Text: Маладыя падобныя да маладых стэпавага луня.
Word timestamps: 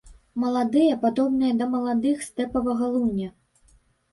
Маладыя 0.43 0.95
падобныя 1.03 1.53
да 1.59 1.65
маладых 1.73 2.25
стэпавага 2.29 2.85
луня. 2.95 3.29